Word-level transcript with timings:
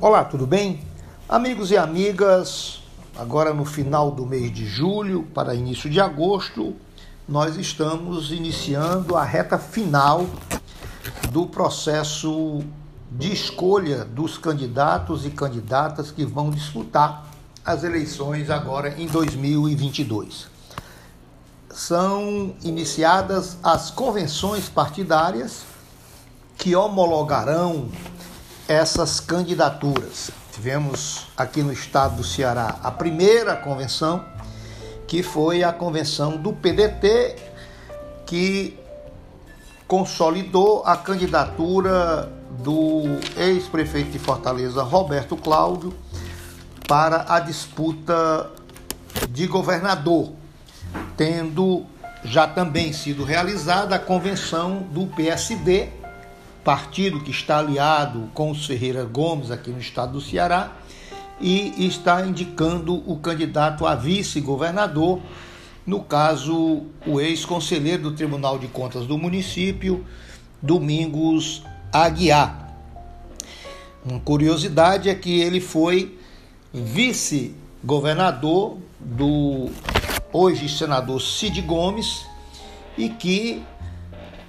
Olá, 0.00 0.22
tudo 0.22 0.46
bem? 0.46 0.80
Amigos 1.28 1.72
e 1.72 1.76
amigas, 1.76 2.80
agora 3.18 3.52
no 3.52 3.64
final 3.64 4.12
do 4.12 4.24
mês 4.24 4.54
de 4.54 4.64
julho 4.64 5.24
para 5.34 5.56
início 5.56 5.90
de 5.90 6.00
agosto, 6.00 6.76
nós 7.28 7.56
estamos 7.56 8.30
iniciando 8.30 9.16
a 9.16 9.24
reta 9.24 9.58
final 9.58 10.24
do 11.32 11.48
processo 11.48 12.60
de 13.10 13.32
escolha 13.32 14.04
dos 14.04 14.38
candidatos 14.38 15.26
e 15.26 15.30
candidatas 15.30 16.12
que 16.12 16.24
vão 16.24 16.48
disputar 16.48 17.26
as 17.64 17.82
eleições 17.82 18.50
agora 18.50 18.94
em 19.00 19.08
2022. 19.08 20.46
São 21.70 22.54
iniciadas 22.62 23.58
as 23.64 23.90
convenções 23.90 24.68
partidárias 24.68 25.64
que 26.56 26.76
homologarão 26.76 27.88
essas 28.68 29.18
candidaturas. 29.18 30.30
Tivemos 30.52 31.26
aqui 31.36 31.62
no 31.62 31.72
estado 31.72 32.16
do 32.16 32.24
Ceará 32.24 32.76
a 32.82 32.90
primeira 32.90 33.56
convenção, 33.56 34.24
que 35.06 35.22
foi 35.22 35.64
a 35.64 35.72
convenção 35.72 36.36
do 36.36 36.52
PDT, 36.52 37.36
que 38.26 38.78
consolidou 39.86 40.82
a 40.84 40.96
candidatura 40.98 42.30
do 42.62 43.04
ex-prefeito 43.36 44.10
de 44.10 44.18
Fortaleza, 44.18 44.82
Roberto 44.82 45.34
Cláudio, 45.34 45.94
para 46.86 47.24
a 47.26 47.40
disputa 47.40 48.50
de 49.30 49.46
governador, 49.46 50.32
tendo 51.16 51.86
já 52.24 52.46
também 52.46 52.92
sido 52.92 53.24
realizada 53.24 53.96
a 53.96 53.98
convenção 53.98 54.82
do 54.90 55.06
PSD, 55.06 55.88
partido 56.64 57.20
que 57.20 57.30
está 57.30 57.58
aliado 57.58 58.30
com 58.34 58.50
os 58.50 58.66
Ferreira 58.66 59.04
Gomes 59.04 59.50
aqui 59.50 59.70
no 59.70 59.78
estado 59.78 60.12
do 60.12 60.20
Ceará 60.20 60.72
e 61.40 61.86
está 61.86 62.26
indicando 62.26 62.94
o 63.10 63.16
candidato 63.18 63.86
a 63.86 63.94
vice-governador, 63.94 65.20
no 65.86 66.02
caso, 66.02 66.82
o 67.06 67.20
ex-conselheiro 67.20 68.02
do 68.02 68.12
Tribunal 68.12 68.58
de 68.58 68.66
Contas 68.68 69.06
do 69.06 69.16
município, 69.16 70.04
Domingos 70.60 71.62
Aguiar. 71.92 72.74
Uma 74.04 74.20
curiosidade 74.20 75.08
é 75.08 75.14
que 75.14 75.40
ele 75.40 75.60
foi 75.60 76.18
vice-governador 76.72 78.78
do 79.00 79.70
hoje 80.32 80.68
senador 80.68 81.20
Cid 81.20 81.60
Gomes 81.62 82.26
e 82.96 83.08
que 83.08 83.62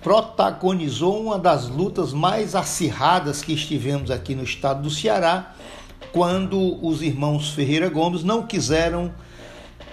protagonizou 0.02 1.22
uma 1.22 1.38
das 1.38 1.68
lutas 1.68 2.14
mais 2.14 2.56
acirradas 2.56 3.42
que 3.42 3.54
estivemos 3.54 4.10
aqui 4.10 4.34
no 4.34 4.44
estado 4.44 4.84
do 4.84 4.90
Ceará, 4.90 5.54
quando 6.12 6.84
os 6.86 7.02
irmãos 7.02 7.50
Ferreira 7.50 7.90
Gomes 7.90 8.24
não 8.24 8.44
quiseram 8.46 9.12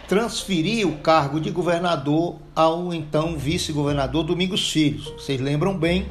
transferir 0.08 0.86
o 0.86 0.98
cargo 0.98 1.40
de 1.40 1.50
governador 1.50 2.36
ao 2.54 2.94
então 2.94 3.36
vice-governador 3.36 4.22
Domingos 4.22 4.70
Filho. 4.70 5.02
Vocês 5.18 5.40
lembram 5.40 5.76
bem 5.76 6.06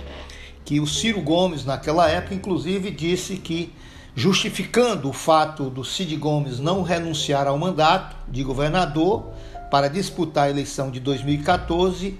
que 0.65 0.79
o 0.79 0.87
Ciro 0.87 1.21
Gomes, 1.21 1.63
naquela 1.63 2.09
época, 2.09 2.35
inclusive, 2.35 2.91
disse 2.91 3.37
que, 3.37 3.71
justificando 4.13 5.09
o 5.09 5.13
fato 5.13 5.69
do 5.69 5.85
Cid 5.85 6.15
Gomes 6.17 6.59
não 6.59 6.81
renunciar 6.81 7.47
ao 7.47 7.57
mandato 7.57 8.17
de 8.27 8.43
governador 8.43 9.29
para 9.71 9.87
disputar 9.87 10.47
a 10.47 10.49
eleição 10.49 10.91
de 10.91 10.99
2014, 10.99 12.19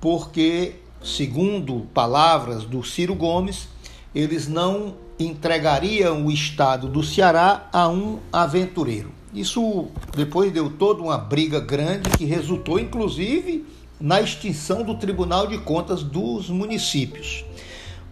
porque 0.00 0.74
segundo 1.02 1.86
palavras 1.94 2.64
do 2.64 2.82
Ciro 2.82 3.14
Gomes, 3.14 3.68
eles 4.14 4.48
não 4.48 4.94
entregariam 5.18 6.26
o 6.26 6.30
estado 6.30 6.88
do 6.88 7.02
Ceará 7.02 7.68
a 7.72 7.88
um 7.88 8.18
aventureiro. 8.32 9.12
Isso 9.34 9.88
depois 10.16 10.52
deu 10.52 10.70
toda 10.70 11.02
uma 11.02 11.18
briga 11.18 11.60
grande 11.60 12.10
que 12.10 12.24
resultou, 12.24 12.78
inclusive, 12.78 13.66
na 14.00 14.20
extinção 14.20 14.82
do 14.82 14.94
Tribunal 14.94 15.46
de 15.46 15.58
Contas 15.58 16.02
dos 16.02 16.48
municípios. 16.48 17.44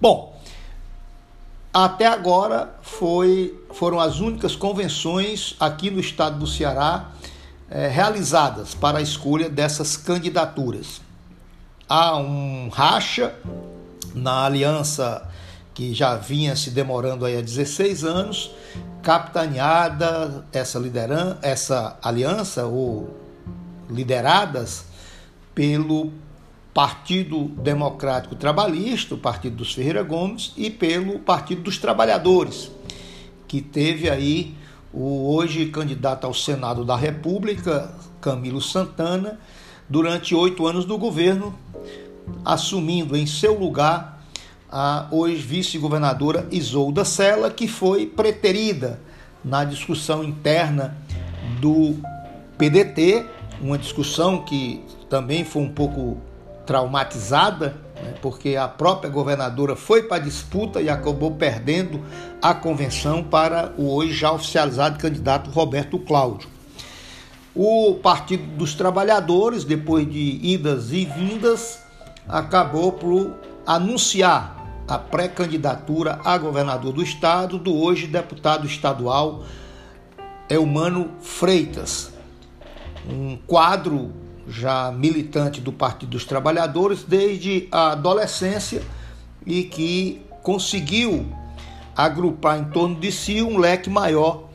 Bom, 0.00 0.38
até 1.72 2.06
agora 2.06 2.74
foi, 2.82 3.54
foram 3.72 4.00
as 4.00 4.20
únicas 4.20 4.56
convenções 4.56 5.54
aqui 5.60 5.90
no 5.90 6.00
estado 6.00 6.38
do 6.38 6.46
Ceará 6.46 7.12
é, 7.70 7.88
realizadas 7.88 8.74
para 8.74 8.98
a 8.98 9.02
escolha 9.02 9.48
dessas 9.48 9.96
candidaturas 9.96 11.05
há 11.88 12.16
um 12.16 12.68
racha 12.68 13.34
na 14.14 14.44
aliança 14.44 15.28
que 15.74 15.94
já 15.94 16.16
vinha 16.16 16.56
se 16.56 16.70
demorando 16.70 17.24
aí 17.24 17.36
há 17.36 17.40
16 17.40 18.02
anos, 18.04 18.50
capitaneada 19.02 20.46
essa 20.52 20.78
liderança, 20.78 21.38
essa 21.42 21.98
aliança 22.02 22.64
ou 22.64 23.14
lideradas 23.90 24.86
pelo 25.54 26.12
Partido 26.72 27.44
Democrático 27.44 28.34
Trabalhista, 28.34 29.14
o 29.14 29.18
Partido 29.18 29.56
dos 29.56 29.72
Ferreira 29.72 30.02
Gomes, 30.02 30.52
e 30.56 30.70
pelo 30.70 31.18
Partido 31.18 31.62
dos 31.62 31.78
Trabalhadores, 31.78 32.70
que 33.46 33.60
teve 33.60 34.10
aí 34.10 34.54
o 34.92 35.34
hoje 35.34 35.66
candidato 35.66 36.26
ao 36.26 36.34
Senado 36.34 36.84
da 36.84 36.96
República, 36.96 37.94
Camilo 38.20 38.60
Santana, 38.60 39.38
durante 39.88 40.34
oito 40.34 40.66
anos 40.66 40.84
do 40.84 40.98
governo, 40.98 41.54
assumindo 42.44 43.16
em 43.16 43.26
seu 43.26 43.58
lugar 43.58 44.20
a 44.70 45.06
hoje 45.10 45.36
vice-governadora 45.36 46.46
Isolda 46.50 47.04
Sela, 47.04 47.50
que 47.50 47.68
foi 47.68 48.06
preterida 48.06 49.00
na 49.44 49.64
discussão 49.64 50.24
interna 50.24 50.96
do 51.60 51.96
PDT, 52.58 53.24
uma 53.60 53.78
discussão 53.78 54.42
que 54.42 54.82
também 55.08 55.44
foi 55.44 55.62
um 55.62 55.68
pouco 55.68 56.18
traumatizada, 56.66 57.76
né, 57.94 58.14
porque 58.20 58.56
a 58.56 58.66
própria 58.66 59.08
governadora 59.08 59.76
foi 59.76 60.02
para 60.02 60.16
a 60.16 60.20
disputa 60.20 60.82
e 60.82 60.88
acabou 60.88 61.30
perdendo 61.30 62.02
a 62.42 62.52
convenção 62.52 63.22
para 63.22 63.72
o 63.78 63.94
hoje 63.94 64.12
já 64.12 64.32
oficializado 64.32 64.98
candidato 64.98 65.48
Roberto 65.50 65.98
Cláudio. 65.98 66.55
O 67.58 67.94
Partido 67.94 68.44
dos 68.54 68.74
Trabalhadores, 68.74 69.64
depois 69.64 70.06
de 70.06 70.38
idas 70.42 70.92
e 70.92 71.06
vindas, 71.06 71.78
acabou 72.28 72.92
por 72.92 73.32
anunciar 73.66 74.84
a 74.86 74.98
pré-candidatura 74.98 76.20
a 76.22 76.36
governador 76.36 76.92
do 76.92 77.02
estado 77.02 77.56
do 77.56 77.74
hoje 77.74 78.06
deputado 78.06 78.66
estadual 78.66 79.42
Eumano 80.50 81.12
Freitas, 81.22 82.12
um 83.08 83.38
quadro 83.46 84.12
já 84.46 84.92
militante 84.92 85.58
do 85.58 85.72
Partido 85.72 86.10
dos 86.10 86.26
Trabalhadores 86.26 87.04
desde 87.04 87.68
a 87.72 87.92
adolescência 87.92 88.82
e 89.46 89.64
que 89.64 90.20
conseguiu 90.42 91.26
agrupar 91.96 92.58
em 92.58 92.64
torno 92.64 92.96
de 92.96 93.10
si 93.10 93.40
um 93.40 93.56
leque 93.56 93.88
maior 93.88 94.45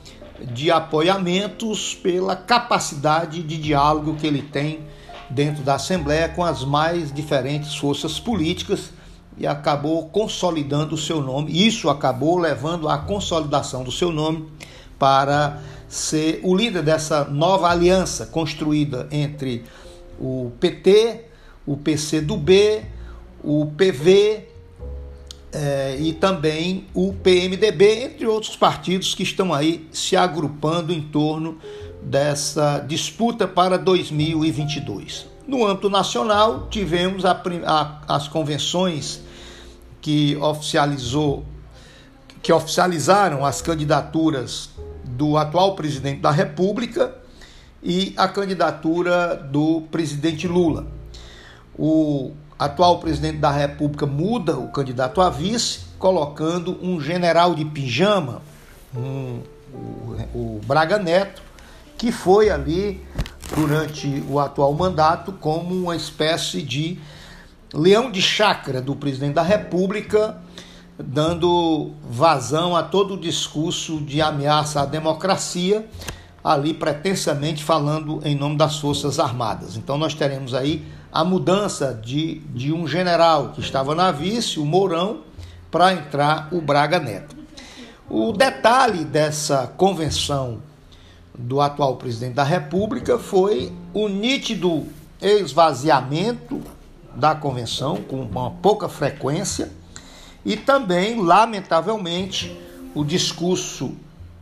de 0.46 0.72
apoiamentos 0.72 1.96
pela 1.96 2.36
capacidade 2.36 3.44
de 3.44 3.58
diálogo 3.58 4.16
que 4.16 4.28
ele 4.28 4.42
tem 4.42 4.80
dentro 5.30 5.64
da 5.64 5.76
Assembleia 5.76 6.30
com 6.30 6.44
as 6.44 6.64
mais 6.64 7.12
diferentes 7.12 7.76
forças 7.76 8.20
políticas 8.20 8.92
e 9.38 9.48
acabou 9.48 10.08
consolidando 10.10 10.96
o 10.96 10.98
seu 10.98 11.22
nome. 11.22 11.52
Isso 11.66 11.90
acabou 11.90 12.38
levando 12.38 12.90
à 12.90 12.98
consolidação 12.98 13.84
do 13.84 13.92
seu 13.92 14.12
nome 14.12 14.48
para 15.00 15.60
ser 15.88 16.42
o 16.44 16.56
líder 16.56 16.84
dessa 16.84 17.26
nova 17.26 17.70
aliança 17.70 18.26
construída 18.26 19.08
entre 19.12 19.64
o 20.20 20.52
PT, 20.60 21.26
o 21.66 21.76
PCdoB, 21.76 22.84
o 23.44 23.66
PV 23.76 24.51
e 26.12 26.14
também 26.14 26.88
o 26.94 27.14
PMDB, 27.14 28.04
entre 28.04 28.28
outros 28.28 28.54
partidos 28.58 29.16
que 29.16 29.24
estão 29.24 29.54
aí 29.54 29.88
se 29.94 30.18
agrupando 30.18 30.92
em 30.92 31.02
torno 31.02 31.58
dessa 32.04 32.80
disputa 32.80 33.48
para 33.48 33.78
2022. 33.78 35.26
No 35.48 35.66
âmbito 35.66 35.90
nacional, 35.90 36.68
tivemos 36.70 37.24
a, 37.24 37.42
a, 37.66 38.16
as 38.16 38.28
convenções 38.28 39.22
que 40.02 40.36
oficializou 40.36 41.46
que 42.42 42.52
oficializaram 42.52 43.46
as 43.46 43.62
candidaturas 43.62 44.72
do 45.06 45.38
atual 45.38 45.76
presidente 45.76 46.20
da 46.20 46.32
República 46.32 47.16
e 47.84 48.14
a 48.18 48.28
candidatura 48.28 49.36
do 49.36 49.82
presidente 49.92 50.48
Lula. 50.48 50.88
O 51.78 52.32
atual 52.58 53.00
presidente 53.00 53.38
da 53.38 53.52
República 53.52 54.08
muda 54.08 54.58
o 54.58 54.70
candidato 54.70 55.22
a 55.22 55.30
vice, 55.30 55.91
colocando 56.02 56.80
um 56.82 57.00
general 57.00 57.54
de 57.54 57.64
pijama, 57.64 58.42
um, 58.98 59.40
o, 59.72 60.58
o 60.58 60.62
Braga 60.66 60.98
Neto, 60.98 61.44
que 61.96 62.12
foi 62.12 62.50
ali 62.50 63.00
durante 63.56 64.24
o 64.28 64.40
atual 64.40 64.74
mandato 64.74 65.32
como 65.34 65.76
uma 65.76 65.96
espécie 65.96 66.64
de 66.64 66.98
leão 67.72 68.10
de 68.10 68.20
chácara 68.20 68.82
do 68.82 68.96
presidente 68.96 69.36
da 69.36 69.44
República, 69.44 70.38
dando 70.98 71.92
vazão 72.10 72.76
a 72.76 72.82
todo 72.82 73.14
o 73.14 73.20
discurso 73.20 74.02
de 74.02 74.24
ameaça 74.24 74.82
à 74.82 74.86
democracia, 74.88 75.88
ali 76.44 76.74
pretensamente 76.74 77.64
falando 77.64 78.20
em 78.26 78.36
nome 78.36 78.58
das 78.58 78.80
Forças 78.80 79.20
Armadas. 79.20 79.78
Então 79.78 80.00
nós 80.00 80.16
teremos 80.16 80.56
aí 80.56 80.84
a 81.14 81.24
mudança 81.24 81.94
de, 81.94 82.40
de 82.50 82.74
um 82.74 82.88
general 82.88 83.50
que 83.50 83.62
estava 83.62 83.94
na 83.94 84.12
vice, 84.12 84.60
o 84.60 84.66
Mourão, 84.66 85.30
para 85.72 85.94
entrar 85.94 86.50
o 86.52 86.60
Braga 86.62 87.00
Neto. 87.00 87.36
O 88.10 88.34
detalhe 88.34 89.06
dessa 89.06 89.72
convenção 89.78 90.60
do 91.34 91.62
atual 91.62 91.96
presidente 91.96 92.34
da 92.34 92.44
República 92.44 93.18
foi 93.18 93.72
o 93.94 94.10
nítido 94.10 94.86
esvaziamento 95.22 96.62
da 97.16 97.34
convenção, 97.34 97.98
com 97.98 98.22
uma 98.22 98.52
pouca 98.52 98.90
frequência, 98.90 99.72
e 100.44 100.58
também, 100.58 101.22
lamentavelmente, 101.22 102.60
o 102.94 103.04
discurso 103.06 103.94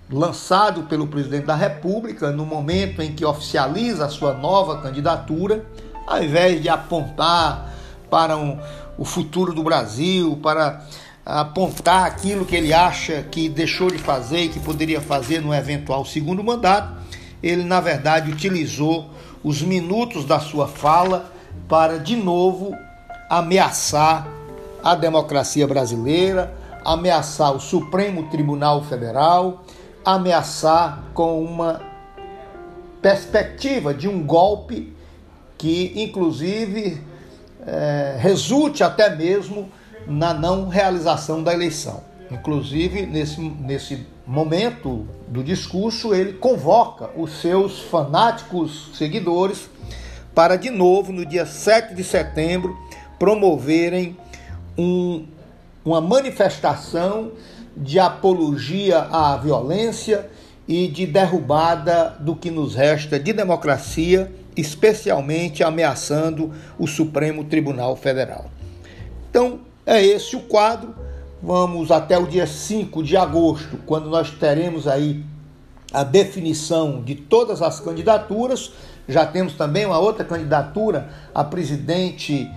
lançado 0.10 0.84
pelo 0.84 1.06
presidente 1.06 1.46
da 1.46 1.56
República 1.56 2.32
no 2.32 2.46
momento 2.46 3.02
em 3.02 3.14
que 3.14 3.24
oficializa 3.24 4.06
a 4.06 4.10
sua 4.10 4.34
nova 4.34 4.82
candidatura, 4.82 5.64
ao 6.08 6.24
invés 6.24 6.62
de 6.62 6.70
apontar 6.70 7.72
para 8.10 8.36
um, 8.36 8.58
o 8.98 9.06
futuro 9.06 9.54
do 9.54 9.62
Brasil, 9.62 10.40
para 10.42 10.84
apontar 11.30 12.06
aquilo 12.06 12.44
que 12.44 12.56
ele 12.56 12.74
acha 12.74 13.22
que 13.22 13.48
deixou 13.48 13.92
de 13.92 14.00
fazer 14.00 14.46
e 14.46 14.50
que 14.50 14.60
poderia 14.60 15.00
fazer 15.00 15.40
no 15.40 15.54
eventual 15.54 16.04
segundo 16.04 16.44
mandato, 16.44 16.92
ele 17.42 17.64
na 17.64 17.80
verdade 17.80 18.32
utilizou 18.32 19.12
os 19.44 19.62
minutos 19.62 20.26
da 20.26 20.40
sua 20.40 20.68
fala 20.68 21.32
para 21.68 22.00
de 22.00 22.16
novo 22.16 22.76
ameaçar 23.30 24.28
a 24.84 24.96
democracia 24.96 25.68
brasileira, 25.68 26.52
ameaçar 26.84 27.56
o 27.56 27.60
Supremo 27.60 28.24
Tribunal 28.30 28.84
Federal, 28.84 29.64
ameaçar 30.04 31.04
com 31.14 31.44
uma 31.44 31.80
perspectiva 33.04 33.94
de 33.94 34.08
um 34.08 34.24
golpe 34.26 34.96
que, 35.60 35.94
inclusive, 35.96 37.00
é, 37.68 38.18
resulte 38.20 38.84
até 38.84 39.16
mesmo 39.16 39.70
na 40.10 40.34
não 40.34 40.68
realização 40.68 41.44
da 41.44 41.54
eleição. 41.54 42.02
Inclusive, 42.32 43.06
nesse, 43.06 43.40
nesse 43.40 44.06
momento 44.26 45.08
do 45.28 45.44
discurso, 45.44 46.14
ele 46.14 46.34
convoca 46.34 47.10
os 47.16 47.42
seus 47.42 47.80
fanáticos 47.80 48.92
seguidores 48.94 49.70
para, 50.34 50.56
de 50.56 50.70
novo, 50.70 51.12
no 51.12 51.26
dia 51.26 51.46
7 51.46 51.96
de 51.96 52.04
setembro, 52.04 52.78
promoverem 53.18 54.18
um, 54.78 55.26
uma 55.84 56.00
manifestação 56.00 57.32
de 57.76 58.00
apologia 58.00 59.00
à 59.12 59.38
violência 59.38 60.30
e 60.68 60.88
de 60.88 61.08
derrubada 61.08 62.16
do 62.20 62.36
que 62.36 62.52
nos 62.52 62.76
resta 62.76 63.20
de 63.20 63.34
democracia, 63.34 64.32
especialmente 64.56 65.64
ameaçando 65.64 66.54
o 66.78 66.86
Supremo 66.86 67.44
Tribunal 67.44 67.96
Federal. 67.96 68.46
Então, 69.30 69.62
é 69.90 70.06
esse 70.06 70.36
o 70.36 70.42
quadro. 70.42 70.94
Vamos 71.42 71.90
até 71.90 72.18
o 72.18 72.28
dia 72.28 72.46
5 72.46 73.02
de 73.02 73.18
agosto, 73.18 73.80
quando 73.86 74.10
nós 74.10 74.30
teremos 74.30 74.88
aí 74.88 75.26
a 75.92 76.04
definição 76.04 77.02
de 77.02 77.16
todas 77.16 77.62
as 77.62 77.80
candidaturas. 77.80 78.72
Já 79.08 79.26
temos 79.26 79.54
também 79.54 79.86
uma 79.86 79.98
outra 79.98 80.24
candidatura 80.24 81.10
a 81.34 81.44
presidente 81.44 82.48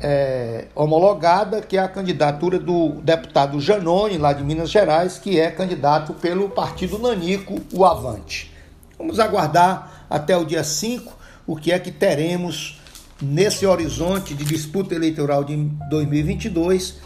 é, 0.00 0.66
homologada, 0.76 1.60
que 1.60 1.76
é 1.76 1.80
a 1.80 1.88
candidatura 1.88 2.58
do 2.58 2.90
deputado 3.02 3.58
Janone, 3.58 4.18
lá 4.18 4.32
de 4.32 4.44
Minas 4.44 4.70
Gerais, 4.70 5.18
que 5.18 5.40
é 5.40 5.50
candidato 5.50 6.14
pelo 6.14 6.50
partido 6.50 6.98
Nanico, 6.98 7.58
o 7.72 7.84
Avante. 7.84 8.54
Vamos 8.96 9.18
aguardar 9.18 10.06
até 10.08 10.36
o 10.36 10.44
dia 10.44 10.62
5 10.62 11.12
o 11.46 11.56
que 11.56 11.72
é 11.72 11.78
que 11.78 11.90
teremos 11.90 12.80
nesse 13.20 13.64
horizonte 13.64 14.34
de 14.34 14.44
disputa 14.44 14.94
eleitoral 14.94 15.44
de 15.44 15.56
2022 15.88 16.96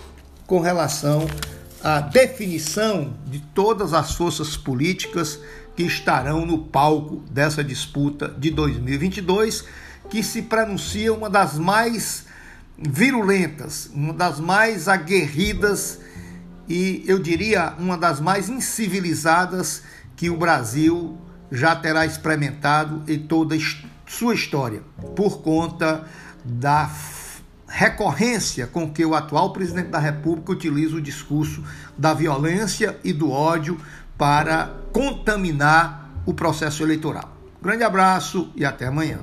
com 0.47 0.61
relação 0.61 1.27
à 1.83 2.01
definição 2.01 3.15
de 3.27 3.41
todas 3.55 3.95
as 3.95 4.15
forças 4.15 4.57
políticas 4.57 5.39
que 5.77 5.85
estarão 5.85 6.45
no 6.45 6.59
palco 6.59 7.23
dessa 7.31 7.62
disputa 7.62 8.29
de 8.29 8.51
2022, 8.51 9.65
que 10.11 10.23
se 10.23 10.43
pronuncia 10.43 11.15
uma 11.15 11.31
das 11.31 11.57
mais 11.57 12.27
virulentas, 12.77 13.91
uma 13.95 14.13
das 14.13 14.41
mais 14.41 14.89
aguerridas 14.89 16.01
e 16.69 17.03
eu 17.06 17.19
diria 17.19 17.75
uma 17.79 17.97
das 17.99 18.21
mais 18.21 18.49
incivilizadas 18.49 19.83
que 20.17 20.31
o 20.31 20.37
Brasil 20.37 21.19
já 21.51 21.75
terá 21.75 22.06
experimentado 22.06 23.03
em 23.09 23.19
toda 23.19 23.55
a 23.55 23.59
sua 24.11 24.35
história, 24.35 24.83
por 25.15 25.41
conta 25.41 26.05
da 26.45 26.91
recorrência 27.69 28.67
com 28.67 28.91
que 28.91 29.05
o 29.05 29.15
atual 29.15 29.53
presidente 29.53 29.89
da 29.89 30.01
República 30.01 30.51
utiliza 30.51 30.97
o 30.97 31.01
discurso 31.01 31.62
da 31.97 32.12
violência 32.12 32.99
e 33.05 33.12
do 33.12 33.31
ódio 33.31 33.81
para 34.19 34.75
contaminar 34.93 36.11
o 36.27 36.35
processo 36.35 36.83
eleitoral. 36.83 37.37
Grande 37.62 37.85
abraço 37.85 38.51
e 38.57 38.65
até 38.65 38.87
amanhã. 38.89 39.21